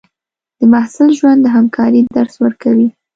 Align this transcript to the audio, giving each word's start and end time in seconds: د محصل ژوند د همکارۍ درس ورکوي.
د 0.59 0.61
محصل 0.73 1.09
ژوند 1.19 1.39
د 1.43 1.47
همکارۍ 1.55 2.01
درس 2.15 2.35
ورکوي. 2.43 2.87